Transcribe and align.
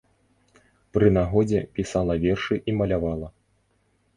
Пры 0.95 1.11
нагодзе 1.17 1.61
пісала 1.81 2.17
вершы 2.25 2.55
і 2.73 2.77
малявала. 2.79 3.27